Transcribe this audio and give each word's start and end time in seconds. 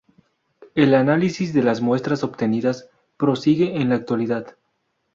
El 0.73 0.95
análisis 0.95 1.53
de 1.53 1.61
las 1.61 1.79
muestras 1.79 2.23
obtenidas 2.23 2.89
prosigue 3.17 3.79
en 3.81 3.89
la 3.89 3.97
actualidad. 3.97 4.57